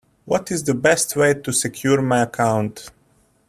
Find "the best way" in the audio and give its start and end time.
0.63-1.35